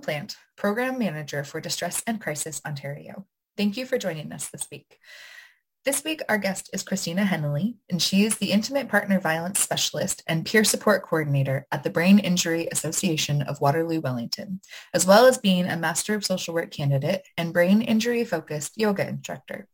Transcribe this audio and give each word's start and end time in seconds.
Plant, 0.00 0.36
Program 0.56 0.98
Manager 0.98 1.44
for 1.44 1.60
Distress 1.60 2.02
and 2.06 2.20
Crisis 2.20 2.60
Ontario. 2.66 3.26
Thank 3.56 3.76
you 3.76 3.86
for 3.86 3.98
joining 3.98 4.32
us 4.32 4.48
this 4.48 4.66
week. 4.70 4.98
This 5.84 6.02
week, 6.02 6.20
our 6.28 6.36
guest 6.36 6.68
is 6.72 6.82
Christina 6.82 7.22
Hennelly, 7.22 7.76
and 7.88 8.02
she 8.02 8.24
is 8.24 8.38
the 8.38 8.50
Intimate 8.50 8.88
Partner 8.88 9.20
Violence 9.20 9.60
Specialist 9.60 10.20
and 10.26 10.44
Peer 10.44 10.64
Support 10.64 11.04
Coordinator 11.04 11.64
at 11.70 11.84
the 11.84 11.90
Brain 11.90 12.18
Injury 12.18 12.66
Association 12.72 13.42
of 13.42 13.60
Waterloo 13.60 14.00
Wellington, 14.00 14.60
as 14.92 15.06
well 15.06 15.26
as 15.26 15.38
being 15.38 15.66
a 15.66 15.76
Master 15.76 16.16
of 16.16 16.24
Social 16.24 16.54
Work 16.54 16.72
candidate 16.72 17.22
and 17.38 17.52
brain 17.52 17.82
injury-focused 17.82 18.72
yoga 18.76 19.06
instructor. 19.08 19.68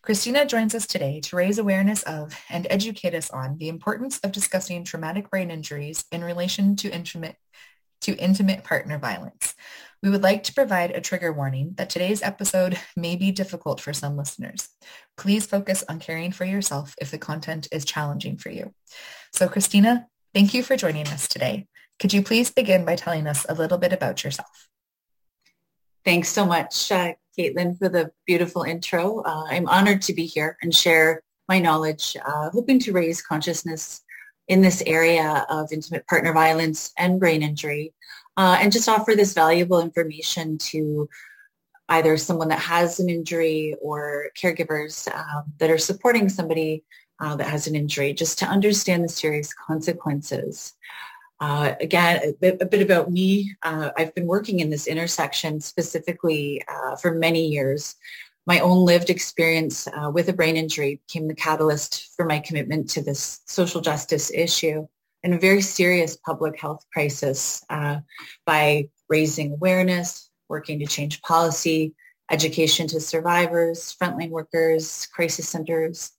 Christina 0.00 0.46
joins 0.46 0.74
us 0.74 0.86
today 0.86 1.20
to 1.24 1.36
raise 1.36 1.58
awareness 1.58 2.02
of 2.04 2.34
and 2.48 2.66
educate 2.70 3.14
us 3.14 3.28
on 3.30 3.58
the 3.58 3.68
importance 3.68 4.20
of 4.20 4.32
discussing 4.32 4.84
traumatic 4.84 5.28
brain 5.28 5.50
injuries 5.50 6.02
in 6.10 6.24
relation 6.24 6.76
to 6.76 6.90
intimate 6.90 7.36
to 8.02 8.16
intimate 8.16 8.64
partner 8.64 8.98
violence. 8.98 9.54
We 10.02 10.10
would 10.10 10.22
like 10.22 10.44
to 10.44 10.54
provide 10.54 10.92
a 10.92 11.00
trigger 11.00 11.32
warning 11.32 11.74
that 11.76 11.90
today's 11.90 12.22
episode 12.22 12.78
may 12.96 13.16
be 13.16 13.32
difficult 13.32 13.80
for 13.80 13.92
some 13.92 14.16
listeners. 14.16 14.68
Please 15.16 15.46
focus 15.46 15.82
on 15.88 15.98
caring 15.98 16.30
for 16.30 16.44
yourself 16.44 16.94
if 17.00 17.10
the 17.10 17.18
content 17.18 17.66
is 17.72 17.84
challenging 17.84 18.36
for 18.36 18.50
you. 18.50 18.72
So 19.32 19.48
Christina, 19.48 20.06
thank 20.34 20.54
you 20.54 20.62
for 20.62 20.76
joining 20.76 21.08
us 21.08 21.26
today. 21.26 21.66
Could 21.98 22.12
you 22.12 22.22
please 22.22 22.52
begin 22.52 22.84
by 22.84 22.94
telling 22.94 23.26
us 23.26 23.44
a 23.48 23.54
little 23.54 23.78
bit 23.78 23.92
about 23.92 24.22
yourself? 24.22 24.68
Thanks 26.04 26.28
so 26.28 26.46
much, 26.46 26.92
uh, 26.92 27.14
Caitlin, 27.36 27.76
for 27.76 27.88
the 27.88 28.12
beautiful 28.24 28.62
intro. 28.62 29.22
Uh, 29.22 29.46
I'm 29.48 29.68
honored 29.68 30.02
to 30.02 30.14
be 30.14 30.26
here 30.26 30.56
and 30.62 30.72
share 30.72 31.22
my 31.48 31.58
knowledge, 31.58 32.16
uh, 32.24 32.50
hoping 32.50 32.78
to 32.80 32.92
raise 32.92 33.20
consciousness 33.20 34.02
in 34.48 34.62
this 34.62 34.82
area 34.86 35.46
of 35.48 35.72
intimate 35.72 36.06
partner 36.06 36.32
violence 36.32 36.92
and 36.98 37.20
brain 37.20 37.42
injury, 37.42 37.92
uh, 38.36 38.58
and 38.60 38.72
just 38.72 38.88
offer 38.88 39.14
this 39.14 39.34
valuable 39.34 39.80
information 39.80 40.58
to 40.58 41.08
either 41.90 42.16
someone 42.16 42.48
that 42.48 42.58
has 42.58 43.00
an 43.00 43.08
injury 43.08 43.74
or 43.80 44.26
caregivers 44.36 45.12
um, 45.14 45.44
that 45.58 45.70
are 45.70 45.78
supporting 45.78 46.28
somebody 46.28 46.84
uh, 47.20 47.34
that 47.36 47.48
has 47.48 47.66
an 47.66 47.74
injury, 47.74 48.12
just 48.12 48.38
to 48.38 48.46
understand 48.46 49.04
the 49.04 49.08
serious 49.08 49.52
consequences. 49.52 50.74
Uh, 51.40 51.74
again, 51.80 52.20
a 52.24 52.32
bit, 52.40 52.60
a 52.60 52.66
bit, 52.66 52.82
about 52.82 53.10
me. 53.12 53.54
Uh, 53.62 53.90
I've 53.96 54.14
been 54.14 54.26
working 54.26 54.60
in 54.60 54.70
this 54.70 54.86
intersection 54.86 55.60
specifically 55.60 56.62
uh, 56.68 56.96
for 56.96 57.14
many 57.14 57.46
years, 57.46 57.94
my 58.48 58.60
own 58.60 58.78
lived 58.86 59.10
experience 59.10 59.86
uh, 59.88 60.10
with 60.10 60.30
a 60.30 60.32
brain 60.32 60.56
injury 60.56 61.02
became 61.06 61.28
the 61.28 61.34
catalyst 61.34 62.08
for 62.16 62.24
my 62.24 62.38
commitment 62.38 62.88
to 62.88 63.02
this 63.02 63.40
social 63.44 63.82
justice 63.82 64.32
issue 64.32 64.88
and 65.22 65.34
a 65.34 65.38
very 65.38 65.60
serious 65.60 66.16
public 66.16 66.58
health 66.58 66.82
crisis 66.90 67.62
uh, 67.68 67.98
by 68.46 68.88
raising 69.10 69.52
awareness, 69.52 70.30
working 70.48 70.78
to 70.78 70.86
change 70.86 71.20
policy, 71.20 71.94
education 72.30 72.86
to 72.86 73.00
survivors, 73.00 73.94
frontline 74.00 74.30
workers, 74.30 75.06
crisis 75.12 75.46
centers. 75.46 76.12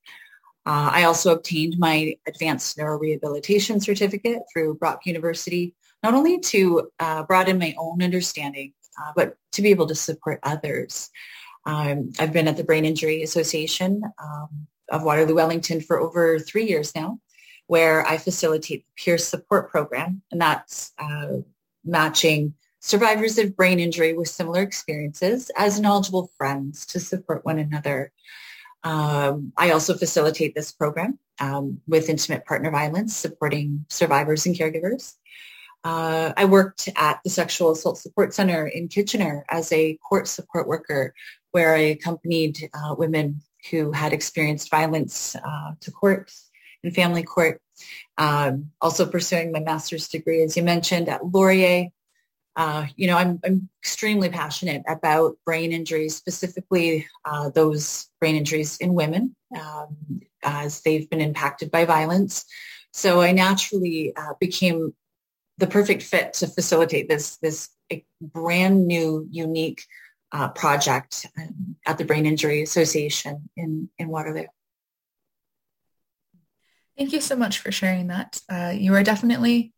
Uh, 0.68 0.92
I 0.94 1.06
also 1.06 1.34
obtained 1.34 1.80
my 1.80 2.16
advanced 2.28 2.78
neurorehabilitation 2.78 3.82
certificate 3.82 4.44
through 4.54 4.76
Brock 4.76 5.08
University, 5.08 5.74
not 6.04 6.14
only 6.14 6.40
to 6.42 6.92
uh, 7.00 7.24
broaden 7.24 7.58
my 7.58 7.74
own 7.80 8.04
understanding, 8.04 8.74
uh, 9.02 9.14
but 9.16 9.36
to 9.54 9.64
be 9.64 9.70
able 9.70 9.88
to 9.88 9.96
support 9.96 10.40
others. 10.44 11.10
Um, 11.70 12.12
I've 12.18 12.34
been 12.34 12.48
at 12.48 12.58
the 12.58 12.64
Brain 12.64 12.84
Injury 12.84 13.22
Association 13.22 14.02
um, 14.18 14.68
of 14.90 15.04
Waterloo 15.04 15.36
Wellington 15.36 15.82
for 15.82 16.00
over 16.00 16.40
three 16.40 16.68
years 16.68 16.96
now, 16.96 17.20
where 17.68 18.06
I 18.08 18.18
facilitate 18.18 18.86
the 18.86 19.04
peer 19.04 19.18
support 19.20 19.70
program, 19.70 20.24
and 20.32 20.42
that's 20.42 20.94
uh, 20.98 21.38
matching 21.86 22.56
survivors 22.80 23.38
of 23.38 23.56
brain 23.56 23.80
injury 23.80 24.14
with 24.14 24.30
similar 24.30 24.62
experiences 24.62 25.52
as 25.58 25.80
knowledgeable 25.80 26.32
friends 26.38 26.88
to 26.88 27.00
support 27.00 27.46
one 27.46 27.60
another. 27.60 28.12
Um, 28.84 29.52
I 29.56 29.72
also 29.72 29.96
facilitate 29.96 30.56
this 30.56 30.72
program 30.72 31.20
um, 31.40 31.82
with 31.88 32.10
intimate 32.10 32.46
partner 32.46 32.72
violence, 32.72 33.16
supporting 33.16 33.86
survivors 33.90 34.46
and 34.46 34.56
caregivers. 34.56 35.18
Uh, 35.84 36.34
I 36.36 36.46
worked 36.46 36.90
at 36.96 37.20
the 37.24 37.30
Sexual 37.30 37.72
Assault 37.72 37.98
Support 37.98 38.34
Center 38.34 38.68
in 38.68 38.88
Kitchener 38.88 39.46
as 39.50 39.72
a 39.72 39.98
court 39.98 40.28
support 40.28 40.68
worker 40.68 41.14
where 41.52 41.76
I 41.76 41.80
accompanied 41.80 42.70
uh, 42.74 42.96
women 42.98 43.42
who 43.72 43.92
had 43.92 44.14
experienced 44.14 44.70
violence 44.70 45.36
uh, 45.36 45.72
to 45.80 45.92
court 45.92 46.32
and 46.84 46.94
family 46.94 47.24
court. 47.24 47.62
Um, 48.18 48.72
also 48.82 49.06
pursuing 49.06 49.52
my 49.52 49.62
master's 49.62 50.10
degree, 50.10 50.44
as 50.44 50.58
you 50.58 50.64
mentioned, 50.64 51.08
at 51.08 51.26
Laurier. 51.26 51.88
Uh, 52.56 52.88
you 52.98 53.08
know, 53.08 53.16
I'm, 53.16 53.40
I'm 53.46 53.70
extremely 53.82 54.30
passionate 54.30 54.84
about 54.88 55.38
brain 55.46 55.72
injuries, 55.72 56.16
specifically 56.16 57.08
uh, 57.24 57.50
those 57.50 58.10
brain 58.20 58.36
injuries 58.36 58.78
in 58.78 58.94
women 58.94 59.34
um, 59.58 59.96
as 60.44 60.82
they've 60.82 61.10
been 61.10 61.22
impacted 61.22 61.72
by 61.72 61.86
violence. 61.86 62.44
So 62.92 63.22
I 63.22 63.32
naturally 63.32 64.14
uh, 64.18 64.34
became 64.42 64.94
the 65.60 65.68
perfect 65.68 66.04
fit 66.04 66.34
to 66.34 66.48
facilitate 66.48 67.10
this, 67.10 67.38
this 67.38 67.70
brand 68.22 68.88
new, 68.88 69.28
unique 69.30 69.84
uh, 70.32 70.48
project 70.50 71.26
um, 71.38 71.76
at 71.86 71.98
the 71.98 72.06
Brain 72.06 72.26
Injury 72.26 72.62
Association 72.62 73.50
in, 73.58 73.90
in 73.98 74.08
Waterloo. 74.08 74.46
Thank 76.98 77.14
you 77.14 77.22
so 77.22 77.36
much 77.36 77.60
for 77.60 77.72
sharing 77.72 78.08
that. 78.08 78.40
Uh, 78.50 78.74
you 78.76 78.94
are 78.94 79.04
definitely, 79.04 79.74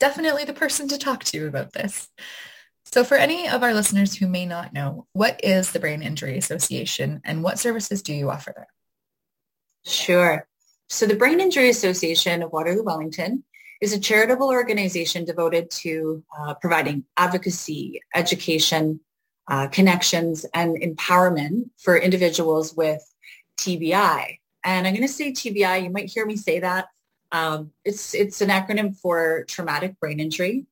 definitely 0.00 0.44
the 0.44 0.52
person 0.52 0.88
to 0.88 0.98
talk 0.98 1.24
to 1.24 1.46
about 1.46 1.72
this. 1.72 2.08
So 2.84 3.04
for 3.04 3.16
any 3.16 3.48
of 3.48 3.62
our 3.62 3.74
listeners 3.74 4.14
who 4.14 4.28
may 4.28 4.46
not 4.46 4.72
know, 4.72 5.06
what 5.12 5.40
is 5.42 5.72
the 5.72 5.80
Brain 5.80 6.02
Injury 6.02 6.38
Association 6.38 7.20
and 7.24 7.42
what 7.42 7.58
services 7.58 8.00
do 8.00 8.14
you 8.14 8.30
offer 8.30 8.52
there? 8.56 8.68
Sure. 9.84 10.46
So 10.88 11.06
the 11.06 11.16
Brain 11.16 11.40
Injury 11.40 11.68
Association 11.68 12.42
of 12.42 12.52
Waterloo 12.52 12.84
Wellington 12.84 13.44
is 13.80 13.92
a 13.92 14.00
charitable 14.00 14.48
organization 14.48 15.24
devoted 15.24 15.70
to 15.70 16.22
uh, 16.38 16.54
providing 16.54 17.04
advocacy, 17.16 18.00
education, 18.14 19.00
uh, 19.48 19.68
connections 19.68 20.44
and 20.54 20.76
empowerment 20.80 21.70
for 21.78 21.96
individuals 21.96 22.74
with 22.74 23.02
TBI. 23.58 24.38
And 24.64 24.86
I'm 24.86 24.94
going 24.94 25.06
to 25.06 25.12
say 25.12 25.32
TBI. 25.32 25.84
You 25.84 25.90
might 25.90 26.10
hear 26.10 26.26
me 26.26 26.36
say 26.36 26.60
that. 26.60 26.86
Um, 27.32 27.72
it's 27.84 28.14
it's 28.14 28.40
an 28.40 28.48
acronym 28.48 28.96
for 28.96 29.44
traumatic 29.44 29.98
brain 30.00 30.20
injury. 30.20 30.66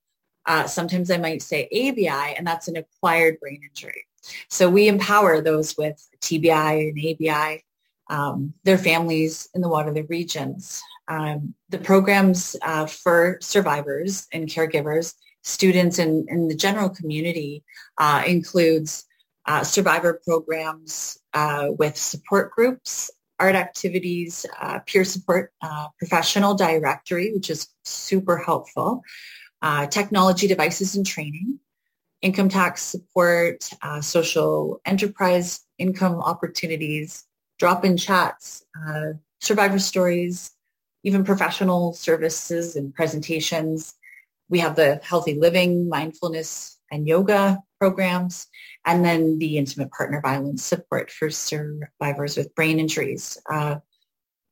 Uh, 0.46 0.66
sometimes 0.66 1.10
I 1.10 1.18
might 1.18 1.42
say 1.42 1.68
ABI, 1.72 2.36
and 2.36 2.46
that's 2.46 2.68
an 2.68 2.76
acquired 2.76 3.40
brain 3.40 3.60
injury. 3.68 4.06
So 4.48 4.68
we 4.68 4.88
empower 4.88 5.40
those 5.40 5.76
with 5.76 6.06
TBI 6.20 6.90
and 6.90 6.98
ABI, 6.98 7.64
um, 8.08 8.54
their 8.64 8.78
families 8.78 9.48
in 9.54 9.60
the 9.60 9.68
Waterloo 9.68 10.06
regions. 10.08 10.82
Um, 11.08 11.54
the 11.68 11.78
programs 11.78 12.56
uh, 12.62 12.86
for 12.86 13.38
survivors 13.40 14.26
and 14.32 14.48
caregivers 14.48 15.14
students 15.44 15.98
and, 15.98 16.28
in 16.28 16.48
the 16.48 16.56
general 16.56 16.88
community 16.88 17.62
uh, 17.98 18.24
includes 18.26 19.04
uh, 19.46 19.62
survivor 19.62 20.20
programs 20.26 21.18
uh, 21.34 21.68
with 21.78 21.96
support 21.96 22.50
groups 22.50 23.10
art 23.40 23.56
activities, 23.56 24.46
uh, 24.60 24.78
peer 24.86 25.04
support, 25.04 25.52
uh, 25.60 25.88
professional 25.98 26.54
directory, 26.54 27.32
which 27.32 27.50
is 27.50 27.66
super 27.82 28.38
helpful, 28.38 29.02
technology 29.90 30.46
devices 30.46 30.94
and 30.94 31.04
training, 31.04 31.58
income 32.22 32.48
tax 32.48 32.80
support, 32.80 33.68
social 34.00 34.80
enterprise 34.86 35.66
income 35.78 36.20
opportunities, 36.20 37.24
drop-in 37.64 37.96
chats, 37.96 38.62
uh, 38.86 39.14
survivor 39.40 39.78
stories, 39.78 40.50
even 41.02 41.24
professional 41.24 41.94
services 41.94 42.76
and 42.76 42.94
presentations. 42.94 43.94
We 44.50 44.58
have 44.58 44.76
the 44.76 45.00
healthy 45.02 45.32
living, 45.40 45.88
mindfulness, 45.88 46.78
and 46.90 47.08
yoga 47.08 47.58
programs, 47.80 48.48
and 48.84 49.02
then 49.02 49.38
the 49.38 49.56
intimate 49.56 49.90
partner 49.92 50.20
violence 50.20 50.62
support 50.62 51.10
for 51.10 51.30
survivors 51.30 52.36
with 52.36 52.54
brain 52.54 52.78
injuries. 52.78 53.38
Uh, 53.50 53.76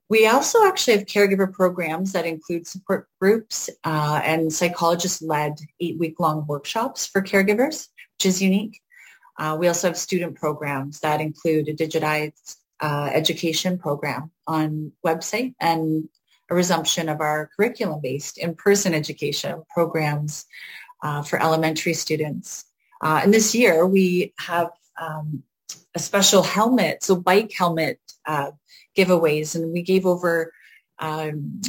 we 0.08 0.26
also 0.26 0.65
actually 0.65 0.97
have 0.97 1.05
caregiver 1.05 1.53
programs 1.53 2.12
that 2.12 2.25
include 2.25 2.67
support 2.67 3.08
groups 3.20 3.69
uh, 3.85 4.23
and 4.25 4.50
psychologist-led 4.50 5.58
eight-week-long 5.81 6.47
workshops 6.47 7.05
for 7.05 7.20
caregivers, 7.20 7.88
which 8.17 8.25
is 8.25 8.41
unique. 8.41 8.81
Uh, 9.38 9.55
we 9.61 9.69
also 9.69 9.88
have 9.88 9.99
student 9.99 10.35
programs 10.35 11.00
that 11.00 11.20
include 11.20 11.69
a 11.69 11.75
digitized 11.75 12.56
uh, 12.82 13.08
education 13.12 13.79
program 13.79 14.31
on 14.46 14.93
website 15.06 15.55
and 15.61 16.08
a 16.50 16.55
resumption 16.55 17.08
of 17.08 17.20
our 17.20 17.49
curriculum-based 17.56 18.38
in-person 18.38 18.93
education 18.93 19.62
programs 19.73 20.44
uh, 21.02 21.23
for 21.23 21.40
elementary 21.40 21.94
students. 21.94 22.67
Uh, 23.00 23.20
and 23.23 23.32
this 23.32 23.55
year 23.55 23.87
we 23.87 24.34
have 24.38 24.70
um, 25.00 25.43
a 25.94 25.99
special 25.99 26.43
helmet, 26.43 27.02
so 27.02 27.17
bike 27.17 27.52
helmet 27.56 27.99
uh, 28.26 28.50
giveaways, 28.96 29.55
and 29.55 29.73
we 29.73 29.82
gave 29.82 30.05
over 30.05 30.52
um, 30.99 31.61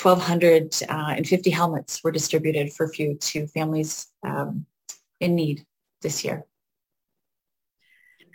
1,250 0.00 1.52
uh, 1.52 1.56
helmets 1.56 2.02
were 2.02 2.10
distributed 2.10 2.72
for 2.72 2.88
few 2.88 3.14
to 3.16 3.46
families 3.46 4.08
um, 4.22 4.66
in 5.20 5.34
need 5.34 5.64
this 6.00 6.24
year. 6.24 6.44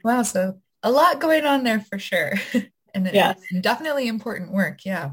Wow, 0.03 0.21
so 0.21 0.61
a 0.83 0.91
lot 0.91 1.19
going 1.19 1.45
on 1.45 1.63
there 1.63 1.79
for 1.79 1.99
sure. 1.99 2.33
and 2.93 3.09
yeah. 3.13 3.33
definitely 3.61 4.07
important 4.07 4.51
work. 4.51 4.85
Yeah. 4.85 5.11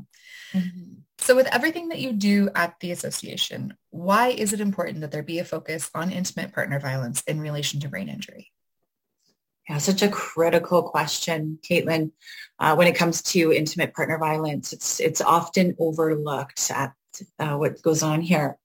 Mm-hmm. 0.52 0.94
So 1.18 1.34
with 1.34 1.46
everything 1.46 1.88
that 1.88 2.00
you 2.00 2.12
do 2.12 2.50
at 2.54 2.74
the 2.80 2.90
association, 2.90 3.74
why 3.90 4.28
is 4.28 4.52
it 4.52 4.60
important 4.60 5.00
that 5.00 5.10
there 5.10 5.22
be 5.22 5.38
a 5.38 5.44
focus 5.44 5.90
on 5.94 6.10
intimate 6.10 6.52
partner 6.52 6.80
violence 6.80 7.22
in 7.22 7.40
relation 7.40 7.80
to 7.80 7.88
brain 7.88 8.08
injury? 8.08 8.50
Yeah, 9.68 9.78
such 9.78 10.02
a 10.02 10.08
critical 10.08 10.82
question, 10.82 11.58
Caitlin. 11.62 12.10
Uh, 12.58 12.74
when 12.74 12.86
it 12.86 12.96
comes 12.96 13.22
to 13.22 13.52
intimate 13.52 13.94
partner 13.94 14.18
violence, 14.18 14.74
it's 14.74 15.00
it's 15.00 15.22
often 15.22 15.74
overlooked 15.78 16.70
at 16.70 16.92
uh, 17.38 17.56
what 17.56 17.80
goes 17.82 18.02
on 18.02 18.20
here. 18.20 18.58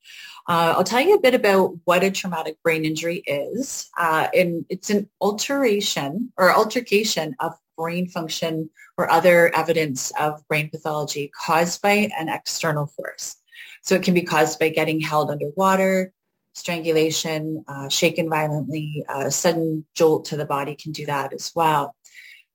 Uh, 0.47 0.73
I'll 0.75 0.83
tell 0.83 1.01
you 1.01 1.15
a 1.15 1.21
bit 1.21 1.35
about 1.35 1.75
what 1.85 2.03
a 2.03 2.09
traumatic 2.09 2.57
brain 2.63 2.83
injury 2.83 3.17
is. 3.27 3.89
Uh, 3.97 4.27
and 4.33 4.65
it's 4.69 4.89
an 4.89 5.09
alteration 5.21 6.31
or 6.37 6.51
altercation 6.51 7.35
of 7.39 7.53
brain 7.77 8.07
function 8.07 8.69
or 8.97 9.09
other 9.09 9.55
evidence 9.55 10.11
of 10.19 10.45
brain 10.47 10.69
pathology 10.69 11.31
caused 11.45 11.81
by 11.81 12.09
an 12.17 12.29
external 12.29 12.87
force. 12.87 13.35
So 13.83 13.95
it 13.95 14.03
can 14.03 14.13
be 14.13 14.23
caused 14.23 14.59
by 14.59 14.69
getting 14.69 14.99
held 14.99 15.31
underwater, 15.31 16.11
strangulation, 16.55 17.63
uh, 17.67 17.89
shaken 17.89 18.29
violently, 18.29 19.05
a 19.07 19.31
sudden 19.31 19.85
jolt 19.95 20.25
to 20.25 20.37
the 20.37 20.45
body 20.45 20.75
can 20.75 20.91
do 20.91 21.05
that 21.05 21.31
as 21.31 21.51
well. 21.55 21.95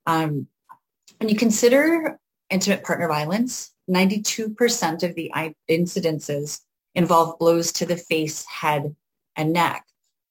Um, 0.05 0.47
when 1.19 1.29
you 1.29 1.35
consider 1.35 2.19
intimate 2.49 2.83
partner 2.83 3.07
violence, 3.07 3.71
92% 3.89 5.03
of 5.03 5.15
the 5.15 5.31
incidences 5.69 6.61
involve 6.95 7.37
blows 7.39 7.71
to 7.73 7.85
the 7.85 7.97
face, 7.97 8.45
head, 8.45 8.95
and 9.35 9.53
neck. 9.53 9.85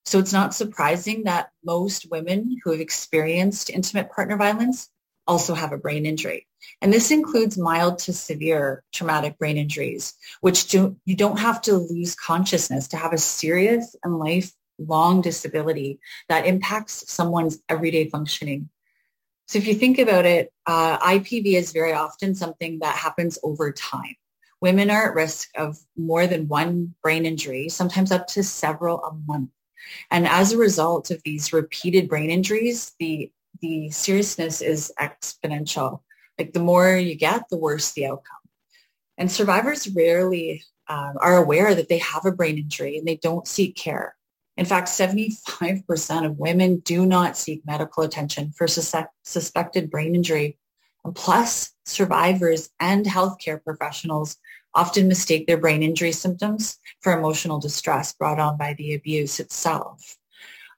So 0.05 0.19
it's 0.19 0.33
not 0.33 0.53
surprising 0.53 1.23
that 1.23 1.49
most 1.63 2.09
women 2.11 2.57
who 2.63 2.71
have 2.71 2.79
experienced 2.79 3.69
intimate 3.69 4.11
partner 4.11 4.37
violence 4.37 4.89
also 5.27 5.55
have 5.55 5.71
a 5.71 5.77
brain 5.77 6.05
injury. 6.05 6.47
And 6.81 6.93
this 6.93 7.11
includes 7.11 7.57
mild 7.57 7.99
to 7.99 8.13
severe 8.13 8.83
traumatic 8.93 9.37
brain 9.37 9.57
injuries, 9.57 10.13
which 10.41 10.67
do, 10.67 10.97
you 11.05 11.15
don't 11.15 11.39
have 11.39 11.61
to 11.63 11.73
lose 11.73 12.15
consciousness 12.15 12.87
to 12.89 12.97
have 12.97 13.13
a 13.13 13.17
serious 13.17 13.95
and 14.03 14.19
lifelong 14.19 15.21
disability 15.21 15.99
that 16.29 16.45
impacts 16.45 17.09
someone's 17.11 17.59
everyday 17.69 18.09
functioning. 18.09 18.69
So 19.47 19.59
if 19.59 19.67
you 19.67 19.75
think 19.75 19.99
about 19.99 20.25
it, 20.25 20.51
uh, 20.65 20.97
IPV 20.97 21.53
is 21.53 21.71
very 21.71 21.93
often 21.93 22.33
something 22.33 22.79
that 22.79 22.95
happens 22.95 23.37
over 23.43 23.71
time. 23.71 24.15
Women 24.61 24.89
are 24.89 25.09
at 25.09 25.15
risk 25.15 25.49
of 25.55 25.77
more 25.95 26.25
than 26.25 26.47
one 26.47 26.95
brain 27.03 27.25
injury, 27.25 27.69
sometimes 27.69 28.11
up 28.11 28.27
to 28.27 28.43
several 28.43 29.03
a 29.03 29.13
month. 29.27 29.51
And 30.09 30.27
as 30.27 30.51
a 30.51 30.57
result 30.57 31.11
of 31.11 31.21
these 31.23 31.53
repeated 31.53 32.09
brain 32.09 32.31
injuries, 32.31 32.93
the, 32.99 33.31
the 33.61 33.91
seriousness 33.91 34.61
is 34.61 34.91
exponential. 34.99 36.01
Like 36.39 36.53
the 36.53 36.59
more 36.59 36.95
you 36.95 37.15
get, 37.15 37.47
the 37.49 37.57
worse 37.57 37.91
the 37.91 38.07
outcome. 38.07 38.37
And 39.17 39.31
survivors 39.31 39.87
rarely 39.87 40.63
um, 40.87 41.15
are 41.19 41.37
aware 41.37 41.75
that 41.75 41.87
they 41.87 41.99
have 41.99 42.25
a 42.25 42.31
brain 42.31 42.57
injury 42.57 42.97
and 42.97 43.07
they 43.07 43.17
don't 43.17 43.47
seek 43.47 43.75
care. 43.75 44.15
In 44.57 44.65
fact, 44.65 44.87
75% 44.87 46.25
of 46.25 46.37
women 46.37 46.79
do 46.79 47.05
not 47.05 47.37
seek 47.37 47.65
medical 47.65 48.03
attention 48.03 48.51
for 48.51 48.67
sus- 48.67 48.95
suspected 49.23 49.89
brain 49.89 50.15
injury. 50.15 50.57
And 51.03 51.13
plus, 51.13 51.73
survivors 51.85 52.69
and 52.79 53.05
healthcare 53.05 53.63
professionals 53.63 54.37
often 54.73 55.07
mistake 55.07 55.47
their 55.47 55.57
brain 55.57 55.83
injury 55.83 56.11
symptoms 56.11 56.77
for 57.01 57.17
emotional 57.17 57.59
distress 57.59 58.13
brought 58.13 58.39
on 58.39 58.57
by 58.57 58.73
the 58.73 58.93
abuse 58.93 59.39
itself. 59.39 60.17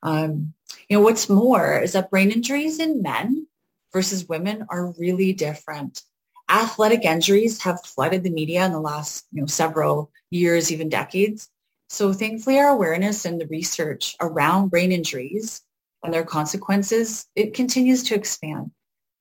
Um, 0.03 0.53
you 0.89 0.97
know, 0.97 1.03
what's 1.03 1.29
more 1.29 1.79
is 1.79 1.93
that 1.93 2.11
brain 2.11 2.31
injuries 2.31 2.79
in 2.79 3.01
men 3.01 3.47
versus 3.93 4.27
women 4.27 4.65
are 4.69 4.93
really 4.99 5.33
different. 5.33 6.03
Athletic 6.49 7.03
injuries 7.03 7.61
have 7.63 7.83
flooded 7.83 8.23
the 8.23 8.29
media 8.29 8.65
in 8.65 8.71
the 8.71 8.79
last, 8.79 9.25
you 9.31 9.41
know, 9.41 9.47
several 9.47 10.11
years, 10.29 10.71
even 10.71 10.89
decades. 10.89 11.49
So 11.89 12.13
thankfully 12.13 12.59
our 12.59 12.69
awareness 12.69 13.25
and 13.25 13.39
the 13.39 13.47
research 13.47 14.15
around 14.19 14.69
brain 14.69 14.91
injuries 14.91 15.61
and 16.03 16.13
their 16.13 16.25
consequences, 16.25 17.25
it 17.35 17.53
continues 17.53 18.03
to 18.03 18.15
expand. 18.15 18.71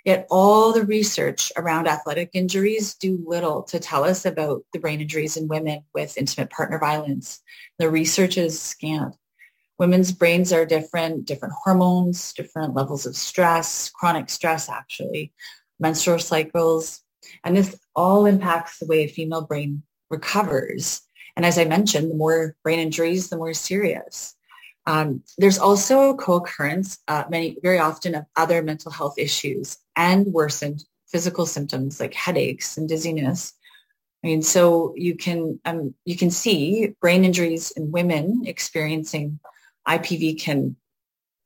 Yet 0.04 0.26
all 0.30 0.72
the 0.72 0.84
research 0.84 1.50
around 1.56 1.88
athletic 1.88 2.30
injuries 2.32 2.94
do 2.94 3.24
little 3.26 3.64
to 3.64 3.80
tell 3.80 4.04
us 4.04 4.24
about 4.24 4.62
the 4.72 4.78
brain 4.78 5.00
injuries 5.00 5.36
in 5.36 5.48
women 5.48 5.82
with 5.94 6.16
intimate 6.16 6.50
partner 6.50 6.78
violence. 6.78 7.40
The 7.78 7.90
research 7.90 8.38
is 8.38 8.60
scant. 8.60 9.16
Women's 9.78 10.12
brains 10.12 10.52
are 10.52 10.64
different, 10.64 11.24
different 11.24 11.54
hormones, 11.62 12.32
different 12.32 12.74
levels 12.74 13.04
of 13.04 13.16
stress, 13.16 13.90
chronic 13.90 14.30
stress 14.30 14.68
actually, 14.68 15.32
menstrual 15.80 16.20
cycles. 16.20 17.02
And 17.42 17.56
this 17.56 17.78
all 17.94 18.26
impacts 18.26 18.78
the 18.78 18.86
way 18.86 19.04
a 19.04 19.08
female 19.08 19.42
brain 19.42 19.82
recovers. 20.08 21.02
And 21.36 21.44
as 21.44 21.58
I 21.58 21.64
mentioned, 21.64 22.10
the 22.10 22.16
more 22.16 22.56
brain 22.62 22.78
injuries, 22.78 23.28
the 23.28 23.36
more 23.36 23.54
serious. 23.54 24.34
Um, 24.86 25.22
there's 25.36 25.58
also 25.58 26.10
a 26.10 26.16
co-occurrence 26.16 26.98
uh, 27.08 27.24
many, 27.28 27.56
very 27.62 27.78
often 27.78 28.14
of 28.14 28.24
other 28.36 28.62
mental 28.62 28.90
health 28.90 29.18
issues 29.18 29.78
and 29.96 30.26
worsened 30.26 30.84
physical 31.08 31.44
symptoms 31.44 32.00
like 32.00 32.14
headaches 32.14 32.76
and 32.76 32.88
dizziness. 32.88 33.52
I 34.24 34.28
mean, 34.28 34.42
so 34.42 34.94
you 34.96 35.16
can 35.16 35.60
um, 35.64 35.94
you 36.04 36.16
can 36.16 36.30
see 36.30 36.94
brain 37.00 37.24
injuries 37.24 37.70
in 37.72 37.92
women 37.92 38.42
experiencing 38.46 39.38
IPV 39.86 40.40
can 40.40 40.76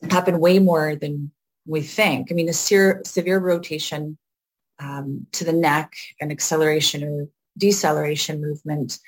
happen 0.09 0.41
way 0.41 0.59
more 0.59 0.97
than 0.97 1.31
we 1.67 1.83
think. 1.83 2.31
I 2.31 2.35
mean, 2.35 2.49
a 2.49 2.53
severe, 2.53 3.03
severe 3.05 3.39
rotation 3.39 4.17
um, 4.79 5.27
to 5.33 5.45
the 5.45 5.53
neck, 5.53 5.93
and 6.21 6.33
acceleration 6.33 7.05
or 7.05 7.29
deceleration 7.59 8.41
movement 8.41 8.99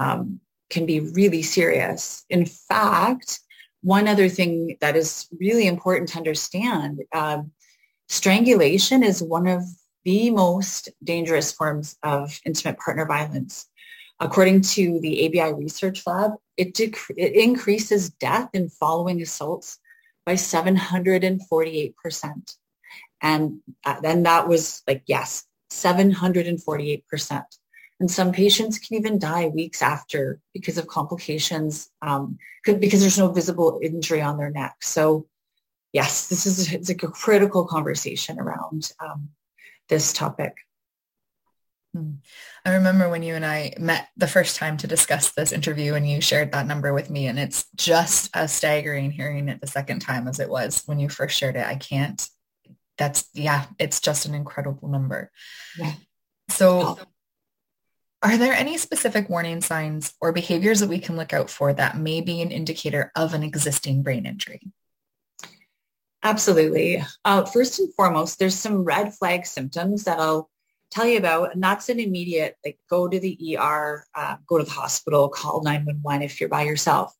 um, 0.00 0.40
can 0.70 0.86
be 0.86 1.00
really 1.00 1.42
serious. 1.42 2.24
In 2.30 2.46
fact, 2.46 3.40
one 3.82 4.08
other 4.08 4.28
thing 4.28 4.76
that 4.80 4.96
is 4.96 5.28
really 5.38 5.66
important 5.66 6.08
to 6.10 6.18
understand, 6.18 7.02
um, 7.12 7.52
strangulation 8.08 9.02
is 9.02 9.22
one 9.22 9.46
of 9.46 9.62
the 10.04 10.30
most 10.30 10.88
dangerous 11.04 11.52
forms 11.52 11.96
of 12.02 12.40
intimate 12.46 12.78
partner 12.78 13.06
violence. 13.06 13.66
According 14.18 14.62
to 14.62 14.98
the 15.00 15.26
ABI 15.26 15.52
Research 15.54 16.06
Lab, 16.06 16.32
it, 16.56 16.74
dec- 16.74 17.14
it 17.16 17.34
increases 17.34 18.10
death 18.10 18.50
in 18.52 18.68
following 18.68 19.22
assaults 19.22 19.78
by 20.26 20.34
748%. 20.34 22.56
And 23.22 23.60
uh, 23.84 24.00
then 24.00 24.24
that 24.24 24.48
was 24.48 24.82
like, 24.86 25.02
yes, 25.06 25.44
748%. 25.70 27.44
And 28.00 28.10
some 28.10 28.32
patients 28.32 28.78
can 28.78 28.96
even 28.96 29.18
die 29.18 29.48
weeks 29.48 29.82
after 29.82 30.40
because 30.54 30.78
of 30.78 30.86
complications, 30.86 31.90
um, 32.00 32.38
because 32.64 33.00
there's 33.00 33.18
no 33.18 33.30
visible 33.30 33.78
injury 33.82 34.22
on 34.22 34.38
their 34.38 34.50
neck. 34.50 34.76
So 34.80 35.26
yes, 35.92 36.28
this 36.28 36.46
is 36.46 36.72
it's 36.72 36.88
like 36.88 37.02
a 37.02 37.08
critical 37.08 37.66
conversation 37.66 38.40
around 38.40 38.90
um, 39.00 39.28
this 39.88 40.14
topic. 40.14 40.56
Hmm. 41.94 42.12
I 42.64 42.74
remember 42.74 43.10
when 43.10 43.22
you 43.22 43.34
and 43.34 43.44
I 43.44 43.74
met 43.78 44.08
the 44.16 44.28
first 44.28 44.56
time 44.56 44.76
to 44.78 44.86
discuss 44.86 45.32
this 45.32 45.52
interview 45.52 45.94
and 45.94 46.08
you 46.08 46.20
shared 46.20 46.52
that 46.52 46.66
number 46.66 46.94
with 46.94 47.10
me 47.10 47.26
and 47.26 47.38
it's 47.38 47.66
just 47.74 48.30
as 48.34 48.52
staggering 48.52 49.10
hearing 49.10 49.48
it 49.48 49.60
the 49.60 49.66
second 49.66 49.98
time 49.98 50.28
as 50.28 50.38
it 50.38 50.48
was 50.48 50.84
when 50.86 51.00
you 51.00 51.08
first 51.08 51.36
shared 51.36 51.56
it. 51.56 51.66
I 51.66 51.74
can't, 51.74 52.24
that's, 52.96 53.28
yeah, 53.34 53.66
it's 53.78 54.00
just 54.00 54.24
an 54.26 54.34
incredible 54.34 54.88
number. 54.88 55.32
Yeah. 55.76 55.94
So 56.48 56.98
are 58.22 58.36
there 58.36 58.52
any 58.52 58.76
specific 58.76 59.28
warning 59.28 59.60
signs 59.62 60.14
or 60.20 60.32
behaviors 60.32 60.80
that 60.80 60.88
we 60.88 60.98
can 60.98 61.16
look 61.16 61.32
out 61.32 61.48
for 61.48 61.72
that 61.72 61.96
may 61.96 62.20
be 62.20 62.42
an 62.42 62.50
indicator 62.50 63.10
of 63.16 63.32
an 63.32 63.42
existing 63.42 64.02
brain 64.02 64.26
injury? 64.26 64.60
Absolutely. 66.22 67.02
Uh, 67.24 67.44
first 67.46 67.78
and 67.80 67.92
foremost, 67.94 68.38
there's 68.38 68.54
some 68.54 68.84
red 68.84 69.14
flag 69.14 69.46
symptoms 69.46 70.04
that 70.04 70.18
I'll 70.18 70.50
tell 70.90 71.06
you 71.06 71.16
about, 71.16 71.54
and 71.54 71.62
that's 71.62 71.88
an 71.88 71.98
immediate, 71.98 72.56
like 72.62 72.78
go 72.90 73.08
to 73.08 73.18
the 73.18 73.56
ER, 73.58 74.04
uh, 74.14 74.36
go 74.46 74.58
to 74.58 74.64
the 74.64 74.70
hospital, 74.70 75.30
call 75.30 75.62
911 75.62 76.22
if 76.22 76.40
you're 76.40 76.50
by 76.50 76.62
yourself. 76.62 77.14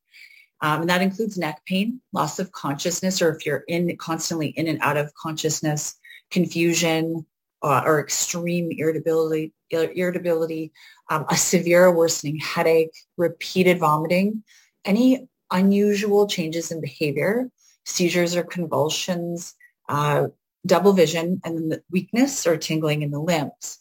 Um, 0.61 0.83
and 0.83 0.91
that 0.91 1.01
includes 1.01 1.39
neck 1.39 1.63
pain, 1.65 2.03
loss 2.13 2.39
of 2.39 2.53
consciousness, 2.53 3.23
or 3.23 3.35
if 3.35 3.47
you're 3.47 3.65
in 3.69 3.97
constantly 3.97 4.49
in 4.49 4.69
and 4.69 4.81
out 4.83 4.99
of 4.99 5.15
consciousness, 5.15 5.95
confusion, 6.31 7.25
uh, 7.63 7.83
or 7.85 8.01
extreme 8.01 8.71
irritability, 8.71 9.53
irritability, 9.71 10.73
um, 11.11 11.27
a 11.31 11.37
severe 11.37 11.93
worsening 11.93 12.39
headache, 12.39 12.95
repeated 13.17 13.79
vomiting, 13.79 14.43
any 14.85 15.29
unusual 15.51 16.27
changes 16.27 16.71
in 16.71 16.81
behavior, 16.81 17.51
seizures 17.85 18.37
or 18.37 18.43
convulsions, 18.43 19.55
uh, 19.89 20.29
double 20.67 20.93
vision, 20.93 21.41
and 21.45 21.57
then 21.57 21.69
the 21.69 21.83
weakness 21.91 22.47
or 22.47 22.57
tingling 22.57 23.03
in 23.03 23.11
the 23.11 23.21
limbs. 23.21 23.79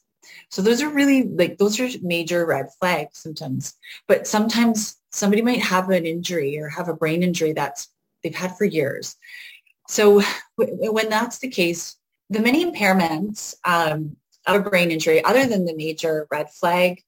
So 0.50 0.62
those 0.62 0.82
are 0.82 0.90
really 0.90 1.24
like 1.24 1.58
those 1.58 1.80
are 1.80 1.90
major 2.02 2.46
red 2.46 2.68
flag 2.80 3.08
symptoms. 3.14 3.74
But 4.08 4.28
sometimes 4.28 4.98
somebody 5.12 5.42
might 5.42 5.62
have 5.62 5.90
an 5.90 6.06
injury 6.06 6.60
or 6.60 6.70
have 6.70 6.90
a 6.90 6.94
brain 6.94 7.24
injury 7.24 7.54
that's 7.54 7.88
they've 8.24 8.36
had 8.36 8.58
for 8.58 8.66
years. 8.66 9.16
So 9.88 10.22
when 10.56 11.10
that's 11.10 11.40
the 11.40 11.50
case, 11.50 11.96
the 12.30 12.40
many 12.40 12.66
impairments 12.66 13.56
um, 13.66 14.16
of 14.46 14.66
a 14.66 14.70
brain 14.70 14.92
injury, 14.92 15.24
other 15.24 15.46
than 15.46 15.66
the 15.66 15.76
major 15.76 16.28
red 16.32 16.50
flag 16.52 17.04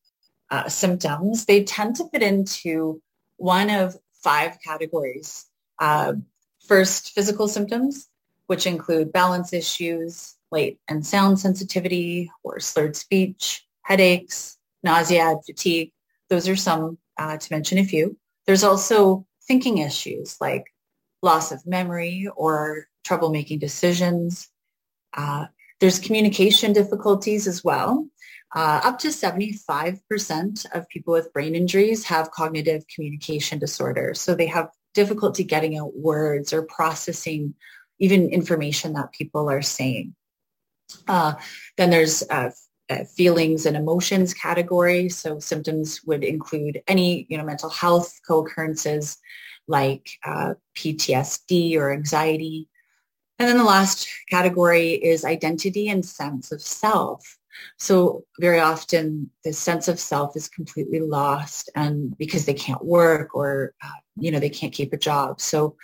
uh, 0.49 0.67
symptoms, 0.67 1.45
they 1.45 1.63
tend 1.63 1.95
to 1.95 2.09
fit 2.09 2.23
into 2.23 3.01
one 3.37 3.69
of 3.69 3.95
five 4.23 4.57
categories. 4.63 5.45
Uh, 5.79 6.13
first, 6.67 7.11
physical 7.13 7.47
symptoms 7.47 8.09
which 8.51 8.67
include 8.67 9.13
balance 9.13 9.53
issues, 9.53 10.35
light 10.51 10.77
and 10.89 11.05
sound 11.05 11.39
sensitivity, 11.39 12.29
or 12.43 12.59
slurred 12.59 12.97
speech, 12.97 13.65
headaches, 13.83 14.57
nausea, 14.83 15.37
fatigue. 15.45 15.93
Those 16.29 16.49
are 16.49 16.57
some 16.57 16.97
uh, 17.17 17.37
to 17.37 17.53
mention 17.53 17.77
a 17.77 17.85
few. 17.85 18.17
There's 18.45 18.65
also 18.65 19.25
thinking 19.43 19.77
issues 19.77 20.35
like 20.41 20.65
loss 21.21 21.53
of 21.53 21.65
memory 21.65 22.27
or 22.35 22.87
trouble 23.05 23.29
making 23.29 23.59
decisions. 23.59 24.49
Uh, 25.13 25.46
there's 25.80 26.00
communication 26.00 26.74
difficulties 26.74 27.48
as 27.48 27.63
well. 27.63 28.08
Uh, 28.53 28.82
up 28.84 29.00
to 29.00 29.08
75% 29.08 30.65
of 30.75 30.89
people 30.89 31.13
with 31.13 31.32
brain 31.32 31.56
injuries 31.56 32.06
have 32.06 32.32
cognitive 32.32 32.84
communication 32.94 33.60
disorder. 33.60 34.13
So 34.13 34.36
they 34.36 34.48
have 34.48 34.70
difficulty 34.94 35.44
getting 35.44 35.77
out 35.77 35.96
words 35.96 36.51
or 36.51 36.63
processing 36.63 37.56
even 38.00 38.30
information 38.30 38.94
that 38.94 39.13
people 39.13 39.50
are 39.50 39.62
saying. 39.62 40.15
Uh, 41.08 41.34
then 41.77 41.91
there's 41.91 42.24
uh, 42.30 42.50
uh, 42.89 43.06
feelings 43.06 43.65
and 43.65 43.77
emotions 43.77 44.34
category. 44.34 45.08
So 45.08 45.39
symptoms 45.39 46.01
would 46.06 46.24
include 46.24 46.82
any, 46.88 47.25
you 47.30 47.38
know, 47.38 47.46
mental 47.46 47.70
health 47.70 48.20
co-occurrences 48.27 49.18
like 49.68 50.10
uh, 50.25 50.56
PTSD 50.75 51.77
or 51.77 51.94
anxiety. 51.94 52.68
And 53.41 53.50
then 53.50 53.57
the 53.57 53.63
last 53.63 54.07
category 54.29 54.91
is 54.91 55.25
identity 55.25 55.89
and 55.89 56.05
sense 56.05 56.51
of 56.51 56.62
self. 56.62 57.39
So 57.79 58.24
very 58.39 58.60
often 58.60 59.31
the 59.43 59.51
sense 59.51 59.88
of 59.88 60.00
self 60.00 60.36
is 60.36 60.48
completely 60.48 61.00
lost 61.00 61.67
and 61.74 62.15
because 62.19 62.45
they 62.45 62.53
can't 62.53 62.86
work 62.86 63.33
or, 63.33 63.74
uh, 63.83 64.00
you 64.15 64.29
know, 64.29 64.38
they 64.38 64.51
can't 64.51 64.71
keep 64.71 64.93
a 64.93 64.98
job. 64.98 65.41
So 65.41 65.75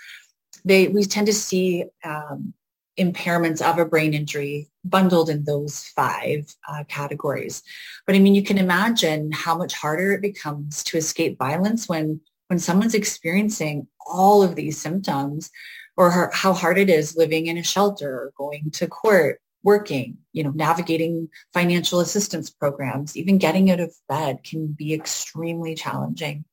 they 0.65 0.87
we 0.89 1.03
tend 1.03 1.25
to 1.25 1.33
see 1.33 1.85
um, 2.03 2.53
impairments 2.99 3.67
of 3.67 3.79
a 3.79 3.85
brain 3.85 4.13
injury 4.13 4.69
bundled 4.85 5.27
in 5.27 5.43
those 5.45 5.83
five 5.95 6.53
uh, 6.69 6.83
categories. 6.87 7.63
But 8.05 8.15
I 8.15 8.19
mean, 8.19 8.35
you 8.35 8.43
can 8.43 8.59
imagine 8.59 9.31
how 9.31 9.57
much 9.57 9.73
harder 9.73 10.11
it 10.11 10.21
becomes 10.21 10.83
to 10.83 10.97
escape 10.97 11.39
violence 11.39 11.89
when 11.89 12.21
when 12.47 12.59
someone's 12.59 12.93
experiencing 12.93 13.87
all 14.05 14.43
of 14.43 14.55
these 14.55 14.79
symptoms 14.79 15.51
or 15.95 16.31
how 16.33 16.53
hard 16.53 16.77
it 16.77 16.89
is 16.89 17.17
living 17.17 17.47
in 17.47 17.57
a 17.57 17.63
shelter 17.63 18.09
or 18.09 18.33
going 18.37 18.71
to 18.71 18.87
court 18.87 19.41
working 19.63 20.17
you 20.33 20.43
know 20.43 20.51
navigating 20.51 21.27
financial 21.53 21.99
assistance 21.99 22.49
programs 22.49 23.17
even 23.17 23.37
getting 23.37 23.71
out 23.71 23.79
of 23.79 23.91
bed 24.07 24.37
can 24.43 24.67
be 24.67 24.93
extremely 24.93 25.75
challenging 25.75 26.45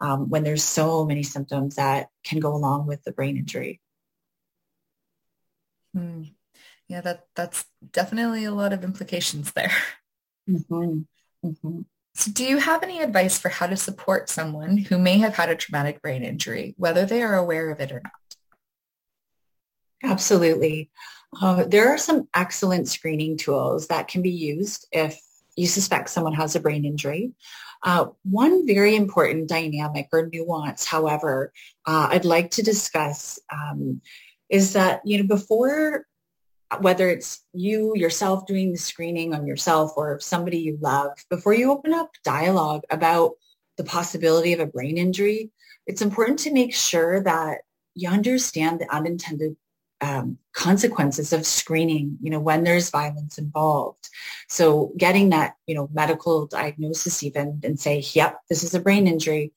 um, 0.00 0.28
when 0.28 0.44
there's 0.44 0.62
so 0.62 1.04
many 1.04 1.22
symptoms 1.22 1.76
that 1.76 2.08
can 2.24 2.40
go 2.40 2.54
along 2.54 2.86
with 2.86 3.02
the 3.04 3.12
brain 3.12 3.36
injury. 3.36 3.80
Hmm. 5.94 6.24
Yeah, 6.86 7.00
that 7.02 7.26
that's 7.34 7.66
definitely 7.92 8.44
a 8.44 8.52
lot 8.52 8.72
of 8.72 8.84
implications 8.84 9.52
there. 9.52 9.72
Mm-hmm. 10.48 11.00
Mm-hmm. 11.44 11.80
So 12.18 12.32
do 12.32 12.44
you 12.44 12.58
have 12.58 12.82
any 12.82 13.00
advice 13.00 13.38
for 13.38 13.48
how 13.48 13.68
to 13.68 13.76
support 13.76 14.28
someone 14.28 14.76
who 14.76 14.98
may 14.98 15.18
have 15.18 15.36
had 15.36 15.50
a 15.50 15.54
traumatic 15.54 16.02
brain 16.02 16.24
injury, 16.24 16.74
whether 16.76 17.06
they 17.06 17.22
are 17.22 17.36
aware 17.36 17.70
of 17.70 17.78
it 17.78 17.92
or 17.92 18.02
not? 18.02 18.12
Absolutely. 20.02 20.90
Uh, 21.40 21.62
there 21.62 21.88
are 21.90 21.96
some 21.96 22.28
excellent 22.34 22.88
screening 22.88 23.36
tools 23.36 23.86
that 23.86 24.08
can 24.08 24.20
be 24.20 24.32
used 24.32 24.88
if 24.90 25.16
you 25.54 25.68
suspect 25.68 26.10
someone 26.10 26.32
has 26.32 26.56
a 26.56 26.60
brain 26.60 26.84
injury. 26.84 27.34
Uh, 27.84 28.06
one 28.24 28.66
very 28.66 28.96
important 28.96 29.48
dynamic 29.48 30.08
or 30.12 30.28
nuance, 30.32 30.84
however, 30.84 31.52
uh, 31.86 32.08
I'd 32.10 32.24
like 32.24 32.50
to 32.52 32.64
discuss 32.64 33.38
um, 33.52 34.00
is 34.48 34.72
that, 34.72 35.02
you 35.04 35.18
know, 35.18 35.28
before 35.28 36.04
whether 36.80 37.08
it's 37.08 37.44
you 37.52 37.94
yourself 37.96 38.46
doing 38.46 38.72
the 38.72 38.78
screening 38.78 39.34
on 39.34 39.46
yourself 39.46 39.92
or 39.96 40.20
somebody 40.20 40.58
you 40.58 40.78
love, 40.80 41.12
before 41.30 41.54
you 41.54 41.72
open 41.72 41.94
up 41.94 42.10
dialogue 42.24 42.82
about 42.90 43.32
the 43.76 43.84
possibility 43.84 44.52
of 44.52 44.60
a 44.60 44.66
brain 44.66 44.98
injury, 44.98 45.50
it's 45.86 46.02
important 46.02 46.38
to 46.40 46.52
make 46.52 46.74
sure 46.74 47.22
that 47.22 47.58
you 47.94 48.08
understand 48.08 48.80
the 48.80 48.94
unintended 48.94 49.56
um, 50.00 50.38
consequences 50.52 51.32
of 51.32 51.46
screening, 51.46 52.18
you 52.22 52.30
know, 52.30 52.38
when 52.38 52.64
there's 52.64 52.90
violence 52.90 53.38
involved. 53.38 54.08
So 54.48 54.92
getting 54.96 55.30
that, 55.30 55.54
you 55.66 55.74
know, 55.74 55.88
medical 55.92 56.46
diagnosis 56.46 57.22
even 57.22 57.60
and 57.64 57.80
say, 57.80 58.04
yep, 58.12 58.40
this 58.48 58.62
is 58.62 58.74
a 58.74 58.80
brain 58.80 59.08
injury. 59.08 59.52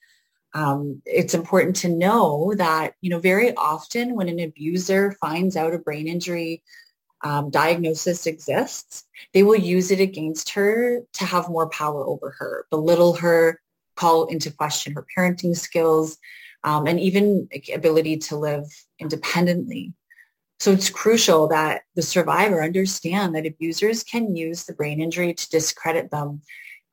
Um, 0.54 1.02
it's 1.06 1.34
important 1.34 1.76
to 1.78 1.90
know 1.90 2.54
that, 2.58 2.96
you 3.02 3.10
know, 3.10 3.20
very 3.20 3.56
often 3.56 4.16
when 4.16 4.30
an 4.30 4.40
abuser 4.40 5.12
finds 5.22 5.56
out 5.56 5.74
a 5.74 5.80
brain 5.80 6.08
injury 6.08 6.64
um, 7.24 7.50
diagnosis 7.50 8.26
exists, 8.26 9.04
they 9.34 9.44
will 9.44 9.56
use 9.56 9.92
it 9.92 10.00
against 10.00 10.50
her 10.52 11.02
to 11.14 11.26
have 11.26 11.50
more 11.50 11.70
power 11.70 12.06
over 12.06 12.36
her, 12.40 12.66
belittle 12.70 13.14
her, 13.14 13.62
call 13.96 14.26
into 14.26 14.52
question 14.52 14.94
her 14.94 15.06
parenting 15.16 15.56
skills, 15.56 16.18
um, 16.64 16.88
and 16.88 17.00
even 17.00 17.48
ability 17.74 18.18
to 18.18 18.36
live 18.36 18.66
independently. 19.00 19.94
So 20.60 20.72
it's 20.72 20.90
crucial 20.90 21.48
that 21.48 21.82
the 21.96 22.04
survivor 22.04 22.64
understand 22.64 23.36
that 23.36 23.48
abusers 23.48 24.04
can 24.04 24.36
use 24.36 24.66
the 24.66 24.74
brain 24.74 25.02
injury 25.02 25.34
to 25.34 25.50
discredit 25.50 26.12
them 26.12 26.42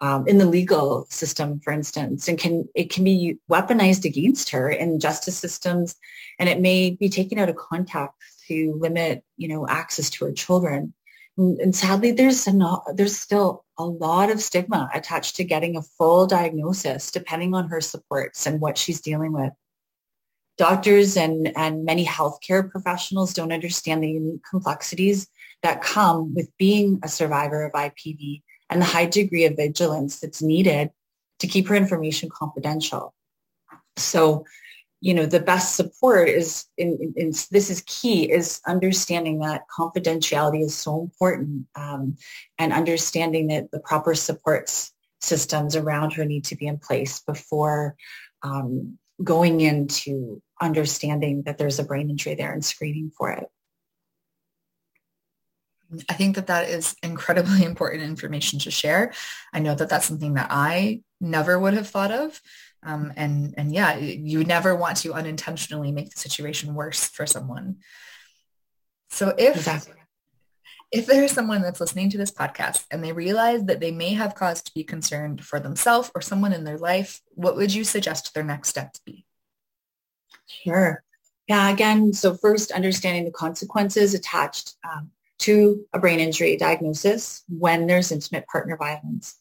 um, 0.01 0.27
in 0.27 0.39
the 0.39 0.47
legal 0.47 1.07
system, 1.11 1.61
for 1.61 1.73
instance, 1.73 2.29
and 2.29 2.39
can 2.39 2.69
it 2.75 2.91
can 2.91 3.05
be 3.05 3.39
weaponized 3.51 4.05
against 4.05 4.51
her 4.51 4.71
in 4.71 5.01
justice 5.01 5.37
systems, 5.37 5.97
and 6.39 6.49
it 6.49 6.61
may 6.61 6.91
be 6.91 7.09
taken 7.09 7.39
out 7.39 7.49
of 7.49 7.57
context 7.57 8.38
to 8.49 8.77
limit, 8.79 9.25
you 9.37 9.49
know, 9.49 9.67
access 9.69 10.11
to 10.11 10.25
her 10.27 10.33
children. 10.33 10.93
And, 11.37 11.61
and 11.61 11.75
sadly, 11.75 12.13
there's 12.13 12.47
a 12.47 12.81
there's 12.95 13.17
still 13.17 13.65
a 13.79 13.85
lot 13.85 14.31
of 14.31 14.43
stigma 14.43 14.91
attached 14.93 15.37
to 15.37 15.45
getting 15.45 15.77
a 15.77 15.83
full 15.83 16.27
diagnosis, 16.27 17.11
depending 17.11 17.55
on 17.55 17.69
her 17.69 17.81
supports 17.81 18.47
and 18.47 18.61
what 18.61 18.77
she's 18.77 19.01
dealing 19.01 19.33
with 19.33 19.53
doctors 20.59 21.17
and, 21.17 21.57
and 21.57 21.85
many 21.85 22.05
healthcare 22.05 22.69
professionals 22.69 23.33
don't 23.33 23.53
understand 23.53 24.03
the 24.03 24.11
unique 24.11 24.43
complexities 24.49 25.29
that 25.63 25.81
come 25.81 26.35
with 26.35 26.51
being 26.59 26.99
a 27.03 27.09
survivor 27.09 27.65
of 27.65 27.73
IPV 27.73 28.43
and 28.69 28.83
the 28.83 28.87
high 28.87 29.07
degree 29.07 29.45
of 29.47 29.57
vigilance 29.57 30.19
that's 30.19 30.43
needed 30.43 30.91
to 31.39 31.47
keep 31.47 31.69
her 31.69 31.77
information 31.77 32.29
confidential. 32.29 33.15
So 33.97 34.45
you 35.01 35.15
know, 35.15 35.27
the 35.27 35.41
best 35.41 35.77
support 35.77 36.29
is, 36.29 36.67
in, 36.77 36.99
in, 37.01 37.15
in, 37.17 37.33
this 37.51 37.71
is 37.71 37.83
key, 37.87 38.31
is 38.31 38.61
understanding 38.67 39.39
that 39.41 39.63
confidentiality 39.69 40.63
is 40.63 40.75
so 40.75 41.01
important 41.01 41.67
um, 41.77 42.17
and 42.59 42.73
understanding 42.73 43.49
that 43.49 43.71
the 43.71 43.81
proper 43.81 44.15
supports 44.15 44.93
systems 45.21 45.77
around 45.77 46.13
her 46.13 46.25
need 46.25 46.45
to 46.45 46.57
be 46.57 46.67
in 46.67 46.79
place 46.79 47.21
before 47.21 47.97
um, 48.43 48.99
going 49.23 49.61
into 49.61 50.43
understanding 50.61 51.43
that 51.45 51.59
there's 51.59 51.79
a 51.79 51.85
brain 51.85 52.11
injury 52.11 52.35
there 52.35 52.53
and 52.53 52.65
screening 52.65 53.11
for 53.17 53.31
it. 53.31 53.47
I 56.09 56.15
think 56.15 56.37
that 56.37 56.49
that 56.49 56.69
is 56.69 56.97
incredibly 57.03 57.65
important 57.65 58.03
information 58.03 58.59
to 58.61 58.71
share. 58.71 59.13
I 59.53 59.61
know 59.61 59.75
that 59.75 59.89
that's 59.89 60.07
something 60.07 60.35
that 60.35 60.49
I 60.51 61.03
never 61.21 61.59
would 61.59 61.75
have 61.75 61.89
thought 61.89 62.13
of. 62.13 62.41
Um, 62.83 63.13
and, 63.17 63.55
and 63.57 63.73
yeah, 63.73 63.97
you 63.97 64.45
never 64.45 64.75
want 64.75 64.99
to 64.99 65.13
unintentionally 65.13 65.93
make 65.93 66.11
the 66.11 66.21
situation 66.21 66.75
worse 66.75 67.09
for 67.09 67.27
someone. 67.27 67.79
So 69.11 69.35
if, 69.37 69.57
exactly. 69.57 69.95
if 70.93 71.07
there 71.07 71.25
is 71.25 71.33
someone 71.33 71.63
that's 71.63 71.81
listening 71.81 72.11
to 72.11 72.19
this 72.19 72.31
podcast 72.31 72.85
and 72.91 73.03
they 73.03 73.13
realize 73.13 73.65
that 73.65 73.81
they 73.81 73.91
may 73.91 74.15
have 74.15 74.35
cause 74.35 74.63
to 74.63 74.73
be 74.75 74.85
concerned 74.85 75.45
for 75.45 75.59
themselves 75.59 76.11
or 76.15 76.21
someone 76.21 76.53
in 76.53 76.65
their 76.65 76.79
life, 76.79 77.21
what 77.31 77.57
would 77.57 77.75
you 77.75 77.85
suggest 77.85 78.33
their 78.35 78.45
next 78.45 78.69
steps 78.69 79.01
be? 79.05 79.25
Sure. 80.47 81.03
Yeah, 81.49 81.71
again, 81.71 82.13
so 82.13 82.35
first 82.35 82.71
understanding 82.73 83.25
the 83.25 83.31
consequences 83.31 84.15
attached 84.15 84.77
um, 84.85 85.11
to 85.39 85.85
a 85.93 85.99
brain 85.99 86.21
injury 86.21 86.57
diagnosis 86.57 87.43
when 87.49 87.87
there's 87.87 88.13
intimate 88.13 88.47
partner 88.47 88.77
violence. 88.77 89.37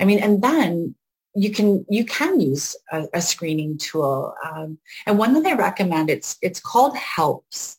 I 0.00 0.04
mean, 0.04 0.20
and 0.20 0.40
then 0.40 0.94
you 1.38 1.50
can 1.50 1.86
you 1.88 2.04
can 2.04 2.40
use 2.40 2.74
a, 2.90 3.06
a 3.14 3.22
screening 3.22 3.78
tool, 3.78 4.34
um, 4.44 4.78
and 5.06 5.16
one 5.16 5.32
that 5.34 5.46
I 5.46 5.54
recommend 5.54 6.10
it's 6.10 6.36
it's 6.42 6.58
called 6.58 6.96
Helps. 6.96 7.78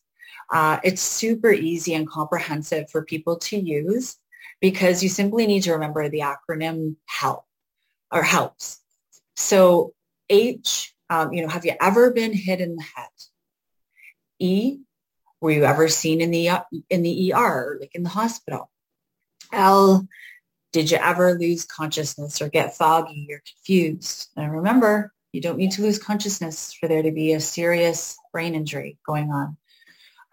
Uh, 0.51 0.80
it's 0.84 1.01
super 1.01 1.51
easy 1.51 1.94
and 1.94 2.10
comprehensive 2.10 2.89
for 2.89 3.04
people 3.04 3.38
to 3.38 3.58
use 3.58 4.16
because 4.62 5.04
you 5.04 5.10
simply 5.10 5.46
need 5.46 5.62
to 5.63 5.74
remember 5.74 6.10
the 6.10 6.22
acronym 6.22 6.96
HELP 7.06 7.46
or 8.12 8.24
HELPS. 8.24 8.80
So 9.36 9.94
H, 10.30 10.96
um, 11.10 11.34
you 11.34 11.42
know, 11.44 11.50
have 11.50 11.66
you 11.66 11.74
ever 11.80 12.12
been 12.12 12.34
hit 12.34 12.62
in 12.62 12.78
the 12.78 12.84
head? 12.96 13.10
E, 14.39 14.80
were 15.42 15.51
you 15.51 15.66
ever 15.66 15.89
seen 15.89 16.22
in 16.22 16.32
the 16.32 16.50
in 16.89 17.04
the 17.04 17.34
ER, 17.34 17.78
like 17.80 17.94
in 17.94 18.04
the 18.04 18.10
hospital? 18.10 18.72
L, 19.51 20.08
did 20.71 20.91
you 20.91 20.97
ever 20.97 21.33
lose 21.33 21.65
consciousness 21.65 22.41
or 22.41 22.49
get 22.49 22.77
foggy 22.77 23.27
or 23.31 23.41
confused? 23.47 24.29
And 24.35 24.51
remember, 24.51 25.13
you 25.31 25.41
don't 25.41 25.57
need 25.57 25.71
to 25.71 25.81
lose 25.81 25.99
consciousness 25.99 26.73
for 26.73 26.88
there 26.88 27.03
to 27.03 27.11
be 27.11 27.33
a 27.33 27.39
serious 27.39 28.17
brain 28.31 28.55
injury 28.55 28.97
going 29.05 29.31
on. 29.31 29.57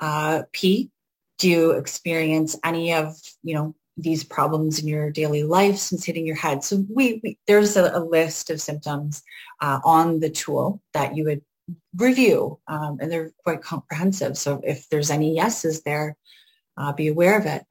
Uh, 0.00 0.42
P, 0.52 0.90
do 1.38 1.48
you 1.48 1.70
experience 1.72 2.58
any 2.64 2.94
of, 2.94 3.16
you 3.42 3.54
know, 3.54 3.74
these 3.98 4.24
problems 4.24 4.78
in 4.78 4.88
your 4.88 5.10
daily 5.10 5.42
life 5.42 5.76
since 5.76 6.04
hitting 6.04 6.26
your 6.26 6.36
head? 6.36 6.64
So 6.64 6.84
we, 6.92 7.20
we 7.22 7.38
there's 7.46 7.76
a, 7.76 7.92
a, 7.94 8.00
list 8.00 8.50
of 8.50 8.60
symptoms 8.60 9.22
uh, 9.60 9.80
on 9.84 10.20
the 10.20 10.30
tool 10.30 10.82
that 10.92 11.16
you 11.16 11.24
would 11.24 11.42
review, 11.96 12.58
um, 12.68 12.98
and 13.00 13.10
they're 13.10 13.32
quite 13.42 13.62
comprehensive. 13.62 14.36
So 14.36 14.60
if 14.64 14.88
there's 14.90 15.10
any 15.10 15.34
yeses 15.34 15.82
there, 15.82 16.16
uh, 16.76 16.92
be 16.92 17.08
aware 17.08 17.38
of 17.38 17.46
it. 17.46 17.64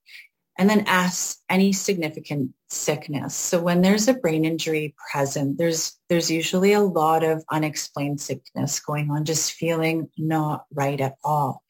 And 0.58 0.70
then 0.70 0.86
ask 0.88 1.40
any 1.50 1.74
significant 1.74 2.54
sickness. 2.70 3.36
So 3.36 3.62
when 3.62 3.82
there's 3.82 4.08
a 4.08 4.14
brain 4.14 4.46
injury 4.46 4.96
present, 5.12 5.58
there's 5.58 5.98
there's 6.08 6.32
usually 6.32 6.72
a 6.72 6.80
lot 6.80 7.24
of 7.24 7.44
unexplained 7.52 8.22
sickness 8.22 8.80
going 8.80 9.12
on, 9.12 9.26
just 9.26 9.52
feeling 9.52 10.10
not 10.18 10.66
right 10.74 11.02
at 11.02 11.16
all. 11.24 11.62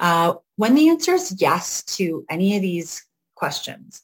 Uh, 0.00 0.34
when 0.56 0.74
the 0.74 0.88
answer 0.88 1.12
is 1.12 1.36
yes 1.38 1.82
to 1.84 2.24
any 2.28 2.56
of 2.56 2.62
these 2.62 3.04
questions, 3.36 4.02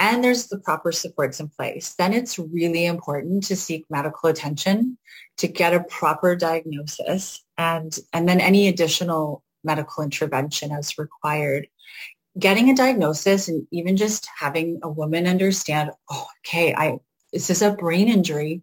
and 0.00 0.24
there's 0.24 0.46
the 0.46 0.58
proper 0.58 0.92
supports 0.92 1.40
in 1.40 1.48
place, 1.48 1.94
then 1.98 2.14
it's 2.14 2.38
really 2.38 2.86
important 2.86 3.44
to 3.44 3.54
seek 3.54 3.84
medical 3.90 4.30
attention 4.30 4.96
to 5.36 5.46
get 5.46 5.74
a 5.74 5.84
proper 5.84 6.34
diagnosis 6.34 7.44
and, 7.58 7.98
and 8.14 8.26
then 8.26 8.40
any 8.40 8.68
additional 8.68 9.42
medical 9.62 10.02
intervention 10.02 10.72
as 10.72 10.96
required. 10.96 11.68
Getting 12.38 12.70
a 12.70 12.76
diagnosis 12.76 13.48
and 13.48 13.66
even 13.70 13.96
just 13.96 14.28
having 14.38 14.78
a 14.82 14.88
woman 14.88 15.26
understand, 15.26 15.90
oh, 16.10 16.26
okay, 16.40 16.74
I, 16.74 16.98
this 17.32 17.50
is 17.50 17.62
a 17.62 17.72
brain 17.72 18.08
injury. 18.08 18.62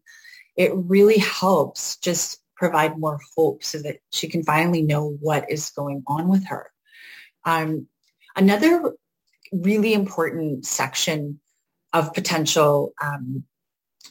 It 0.56 0.72
really 0.74 1.18
helps 1.18 1.98
just 1.98 2.42
provide 2.56 2.98
more 2.98 3.20
hope 3.36 3.64
so 3.64 3.80
that 3.80 3.98
she 4.12 4.28
can 4.28 4.44
finally 4.44 4.82
know 4.82 5.18
what 5.22 5.50
is 5.52 5.70
going 5.70 6.04
on 6.08 6.28
with 6.28 6.46
her. 6.48 6.72
Um, 7.46 7.88
another 8.36 8.94
really 9.52 9.94
important 9.94 10.66
section 10.66 11.40
of 11.94 12.14
potential, 12.14 12.94
um, 13.02 13.44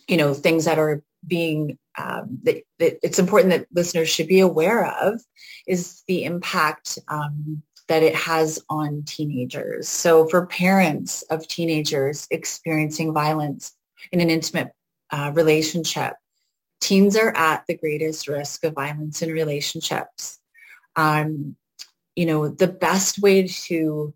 you 0.09 0.17
know, 0.17 0.33
things 0.35 0.65
that 0.65 0.79
are 0.79 1.03
being 1.27 1.79
um, 1.99 2.39
that, 2.43 2.63
that, 2.79 2.99
it's 3.03 3.19
important 3.19 3.51
that 3.51 3.67
listeners 3.73 4.09
should 4.09 4.29
be 4.29 4.41
aware 4.41 4.87
of 4.87 5.21
is 5.67 6.03
the 6.07 6.25
impact 6.25 6.99
um, 7.09 7.63
that 7.89 8.03
it 8.03 8.15
has 8.15 8.61
on 8.69 9.03
teenagers. 9.05 9.89
So 9.89 10.29
for 10.29 10.47
parents 10.47 11.23
of 11.23 11.47
teenagers 11.47 12.27
experiencing 12.31 13.13
violence 13.13 13.73
in 14.13 14.21
an 14.21 14.31
intimate 14.31 14.73
uh, 15.11 15.33
relationship, 15.35 16.15
teens 16.81 17.17
are 17.17 17.35
at 17.37 17.65
the 17.67 17.77
greatest 17.77 18.29
risk 18.29 18.65
of 18.65 18.75
violence 18.75 19.23
in 19.23 19.31
relationships. 19.31 20.39
Um, 20.97 21.57
you 22.17 22.27
know, 22.27 22.49
the 22.49 22.69
best 22.69 23.21
way 23.21 23.47
to 23.47 24.15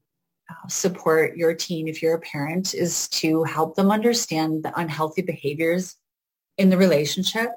uh, 0.51 0.69
support 0.69 1.37
your 1.37 1.55
teen 1.55 1.87
if 1.87 2.03
you're 2.03 2.15
a 2.15 2.21
parent 2.21 2.75
is 2.75 3.09
to 3.09 3.45
help 3.45 3.77
them 3.77 3.91
understand 3.91 4.65
the 4.65 4.79
unhealthy 4.79 5.23
behaviors 5.23 5.97
in 6.59 6.71
the 6.71 6.77
relationship 6.77 7.51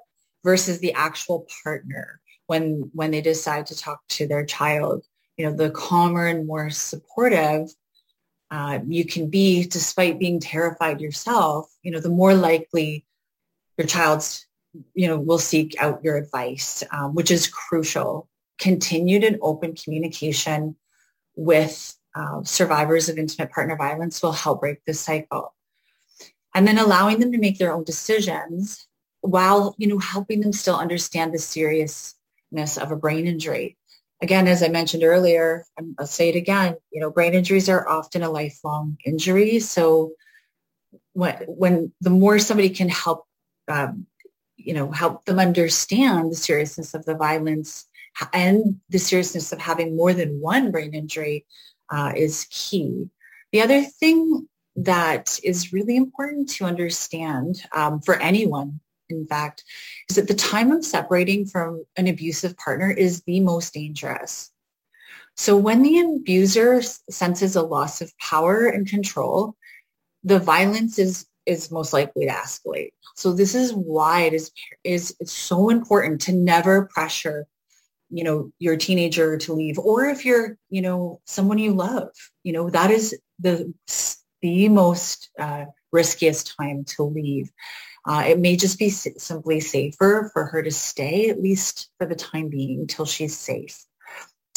versus 0.43 0.80
the 0.80 0.93
actual 0.93 1.47
partner 1.63 2.19
when 2.47 2.91
when 2.93 3.12
they 3.12 3.21
decide 3.21 3.65
to 3.65 3.78
talk 3.78 4.02
to 4.10 4.28
their 4.28 4.45
child 4.45 5.04
you 5.38 5.46
know 5.46 5.56
the 5.56 5.72
calmer 5.72 6.28
and 6.28 6.48
more 6.48 6.69
supportive 6.69 7.69
uh, 8.52 8.80
you 8.88 9.06
can 9.06 9.30
be 9.30 9.65
despite 9.65 10.19
being 10.19 10.39
terrified 10.39 11.02
yourself 11.02 11.72
you 11.82 11.91
know 11.91 12.00
the 12.00 12.10
more 12.10 12.34
likely 12.34 13.06
your 13.78 13.88
child's 13.88 14.46
you 14.93 15.08
know 15.08 15.19
will 15.19 15.39
seek 15.39 15.76
out 15.80 16.04
your 16.04 16.17
advice 16.17 16.84
um, 16.91 17.13
which 17.13 17.32
is 17.32 17.48
crucial 17.48 18.28
continued 18.60 19.24
and 19.24 19.38
open 19.41 19.76
communication 19.76 20.76
with 21.36 21.96
uh, 22.15 22.43
survivors 22.43 23.10
of 23.10 23.17
intimate 23.17 23.52
partner 23.52 23.76
violence 23.76 24.22
will 24.22 24.32
help 24.32 24.62
break 24.62 24.84
this 24.86 25.00
cycle. 25.00 25.54
And 26.54 26.67
then 26.67 26.78
allowing 26.78 27.19
them 27.19 27.32
to 27.32 27.39
make 27.39 27.58
their 27.58 27.74
own 27.74 27.84
decisions 27.84 28.88
while, 29.22 29.74
you 29.78 29.88
know, 29.88 29.98
helping 29.98 30.41
them 30.41 30.54
still 30.54 30.76
understand 30.76 31.34
the 31.34 31.39
seriousness 31.39 32.78
of 32.78 32.91
a 32.91 32.96
brain 32.96 33.26
injury. 33.26 33.78
Again, 34.24 34.48
as 34.48 34.64
I 34.64 34.70
mentioned 34.70 35.04
earlier, 35.04 35.66
I'll 36.00 36.08
say 36.08 36.30
it 36.30 36.38
again, 36.38 36.78
you 36.94 37.02
know, 37.02 37.12
brain 37.12 37.34
injuries 37.34 37.68
are 37.68 37.86
often 37.90 38.24
a 38.24 38.30
lifelong 38.30 38.98
injury. 39.06 39.60
So 39.60 40.14
when, 41.12 41.36
when 41.46 41.92
the 42.00 42.10
more 42.10 42.40
somebody 42.40 42.70
can 42.70 42.88
help, 42.88 43.26
um, 43.68 44.08
you 44.56 44.74
know, 44.74 44.92
help 44.92 45.26
them 45.26 45.40
understand 45.40 46.32
the 46.32 46.38
seriousness 46.38 46.94
of 46.94 47.04
the 47.04 47.16
violence 47.16 47.86
and 48.32 48.80
the 48.88 48.98
seriousness 48.98 49.52
of 49.52 49.60
having 49.60 49.98
more 49.98 50.14
than 50.14 50.40
one 50.40 50.72
brain 50.72 50.94
injury, 50.94 51.46
uh, 51.92 52.14
is 52.16 52.48
key. 52.50 53.10
The 53.52 53.60
other 53.60 53.82
thing 53.84 54.48
that 54.78 55.38
is 55.44 55.74
really 55.74 55.98
important 55.98 56.50
to 56.52 56.64
understand 56.64 57.62
um, 57.76 58.00
for 58.00 58.16
anyone, 58.16 58.80
in 59.13 59.28
fact, 59.28 59.63
is 60.10 60.15
that 60.15 60.28
the 60.28 60.34
time 60.34 60.71
of 60.71 60.86
separating 60.86 61.45
from 61.45 61.84
an 61.95 62.08
abusive 62.08 62.58
partner 62.58 62.91
is 62.91 63.21
the 63.23 63.39
most 63.39 63.73
dangerous. 63.73 64.52
So 65.36 65.58
when 65.58 65.82
the 65.82 65.99
abuser 65.99 66.82
senses 67.10 67.56
a 67.56 67.62
loss 67.62 68.02
of 68.02 68.15
power 68.17 68.67
and 68.67 68.88
control, 68.88 69.56
the 70.23 70.39
violence 70.39 70.99
is 70.99 71.26
is 71.45 71.71
most 71.71 71.91
likely 71.91 72.26
to 72.26 72.32
escalate. 72.32 72.91
So 73.15 73.34
this 73.34 73.54
is 73.54 73.73
why 73.73 74.21
it 74.21 74.34
is 74.34 74.52
is 74.84 75.15
it's 75.19 75.34
so 75.34 75.69
important 75.69 76.21
to 76.21 76.34
never 76.34 76.86
pressure 76.86 77.47
you 78.13 78.23
know, 78.23 78.52
your 78.60 78.78
teenager 78.78 79.38
to 79.38 79.54
leave, 79.54 79.80
or 79.80 80.06
if 80.06 80.23
you're, 80.23 80.56
you 80.69 80.84
know, 80.84 81.19
someone 81.26 81.58
you 81.58 81.73
love, 81.73 82.10
you 82.43 82.54
know, 82.54 82.69
that 82.69 82.91
is 82.91 83.17
the, 83.39 83.73
the 84.43 84.69
most 84.69 85.32
uh, 85.39 85.65
riskiest 85.91 86.56
time 86.56 86.84
to 86.84 87.04
leave. 87.04 87.52
Uh, 88.06 88.24
it 88.28 88.39
may 88.39 88.56
just 88.56 88.78
be 88.78 88.89
simply 88.89 89.60
safer 89.60 90.30
for 90.34 90.46
her 90.46 90.62
to 90.62 90.72
stay, 90.72 91.30
at 91.30 91.42
least 91.42 91.89
for 91.98 92.06
the 92.06 92.16
time 92.16 92.50
being, 92.50 92.86
till 92.86 93.06
she's 93.06 93.38
safe. 93.38 93.86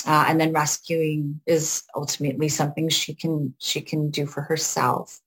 Uh, 0.07 0.27
and 0.29 0.41
then 0.41 0.53
rescuing 0.53 1.41
is 1.47 1.83
ultimately 1.95 2.49
something 2.49 2.89
she 2.89 3.15
can 3.15 3.55
she 3.59 3.81
can 3.81 4.11
do 4.11 4.27
for 4.27 4.43
herself. 4.43 5.21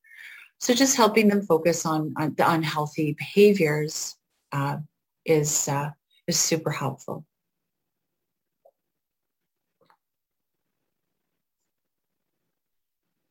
So 0.59 0.73
just 0.73 0.97
helping 0.97 1.29
them 1.29 1.41
focus 1.41 1.85
on, 1.85 2.13
on 2.17 2.35
the 2.35 2.49
unhealthy 2.49 3.15
behaviors 3.17 4.15
uh, 4.51 4.77
is 5.25 5.67
uh, 5.67 5.91
is 6.27 6.39
super 6.39 6.71
helpful. 6.71 7.25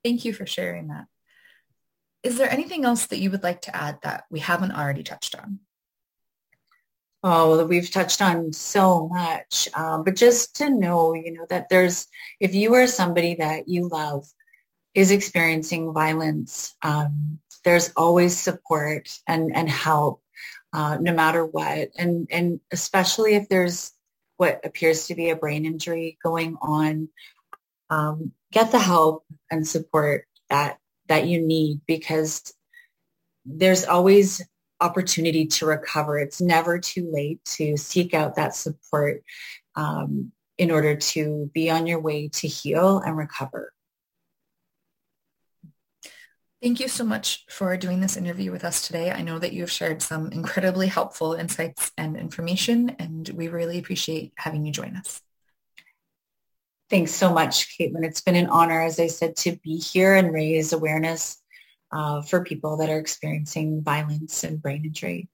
Thank 0.03 0.25
you 0.25 0.33
for 0.33 0.47
sharing 0.47 0.89
that. 0.89 1.07
Is 2.23 2.37
there 2.37 2.51
anything 2.51 2.85
else 2.85 3.07
that 3.07 3.19
you 3.19 3.31
would 3.31 3.43
like 3.43 3.63
to 3.63 3.77
add 3.77 3.99
that 4.03 4.25
we 4.31 4.41
haven't 4.41 4.73
already 4.73 5.03
touched 5.03 5.35
on? 5.37 5.61
Oh, 7.23 7.65
we've 7.65 7.91
touched 7.91 8.23
on 8.23 8.53
so 8.53 9.09
much, 9.09 9.69
um, 9.75 10.05
but 10.05 10.15
just 10.15 10.55
to 10.57 10.71
know, 10.71 11.15
you 11.15 11.33
know, 11.33 11.47
that 11.51 11.69
there's, 11.69 12.07
if 12.39 12.55
you 12.55 12.75
are 12.75 12.87
somebody 12.87 13.35
that 13.37 13.69
you 13.69 13.89
love 13.89 14.25
is 14.95 15.11
experiencing 15.11 15.93
violence, 15.93 16.77
um, 16.83 17.41
there's 17.65 17.93
always 17.97 18.39
support 18.39 19.09
and, 19.27 19.55
and 19.55 19.69
help, 19.69 20.23
uh, 20.73 20.97
no 21.01 21.13
matter 21.13 21.45
what. 21.45 21.91
And, 21.99 22.29
and 22.31 22.61
especially 22.71 23.35
if 23.35 23.49
there's 23.49 23.93
what 24.37 24.65
appears 24.65 25.09
to 25.09 25.17
be 25.17 25.31
a 25.31 25.37
brain 25.37 25.67
injury 25.67 26.19
going 26.23 26.57
on, 26.63 27.09
um, 27.91 28.31
get 28.53 28.71
the 28.71 28.79
help 28.79 29.25
and 29.51 29.67
support 29.67 30.27
that, 30.51 30.79
that 31.09 31.27
you 31.27 31.41
need 31.41 31.81
because 31.87 32.55
there's 33.45 33.85
always 33.85 34.43
opportunity 34.81 35.47
to 35.47 35.67
recover. 35.67 36.19
It's 36.19 36.41
never 36.41 36.79
too 36.79 37.11
late 37.13 37.45
to 37.57 37.77
seek 37.77 38.15
out 38.15 38.37
that 38.37 38.55
support 38.55 39.23
um, 39.75 40.33
in 40.57 40.71
order 40.71 40.97
to 40.97 41.51
be 41.53 41.71
on 41.71 41.87
your 41.87 42.01
way 42.01 42.29
to 42.29 42.49
heal 42.49 42.99
and 42.99 43.17
recover. 43.17 43.73
Thank 46.61 46.81
you 46.81 46.89
so 46.89 47.05
much 47.05 47.45
for 47.49 47.77
doing 47.77 48.01
this 48.01 48.17
interview 48.17 48.51
with 48.51 48.65
us 48.65 48.85
today. 48.85 49.13
I 49.13 49.23
know 49.23 49.39
that 49.39 49.53
you 49.53 49.61
have 49.61 49.71
shared 49.71 50.03
some 50.03 50.33
incredibly 50.33 50.89
helpful 50.89 51.35
insights 51.35 51.93
and 51.97 52.17
information, 52.17 52.97
and 52.99 53.29
we 53.29 53.47
really 53.47 53.79
appreciate 53.79 54.33
having 54.37 54.67
you 54.67 54.73
join 54.73 54.97
us. 54.97 55.23
Thanks 56.91 57.13
so 57.13 57.33
much, 57.33 57.79
Caitlin. 57.79 58.05
It's 58.05 58.23
been 58.23 58.35
an 58.37 58.47
honor, 58.47 58.81
as 58.81 58.99
I 58.99 59.09
said, 59.09 59.37
to 59.37 59.57
be 59.63 59.77
here 59.77 60.15
and 60.15 60.33
raise 60.33 60.73
awareness 60.73 61.43
uh, 61.93 62.23
for 62.23 62.45
people 62.45 62.79
that 62.79 62.89
are 62.89 62.99
experiencing 62.99 63.83
violence 63.83 64.43
and 64.43 64.61
brain 64.61 64.87
injury. 64.87 65.29